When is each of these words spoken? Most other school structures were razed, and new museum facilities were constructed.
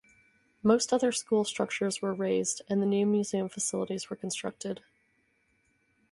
Most 0.63 0.91
other 0.91 1.11
school 1.11 1.43
structures 1.45 2.01
were 2.01 2.11
razed, 2.11 2.63
and 2.67 2.81
new 2.89 3.05
museum 3.05 3.49
facilities 3.49 4.09
were 4.09 4.15
constructed. 4.15 4.81